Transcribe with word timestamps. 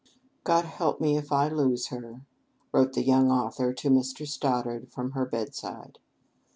"God 0.43 0.65
help 0.65 0.99
me, 0.99 1.15
if 1.15 1.31
I 1.31 1.47
lose 1.49 1.89
her!" 1.89 2.21
wrote 2.71 2.93
the 2.93 3.03
young 3.03 3.29
author 3.31 3.71
to 3.71 3.89
Mr. 3.91 4.27
Stoddard 4.27 4.89
from 4.91 5.11
her 5.11 5.27
bedside. 5.27 5.99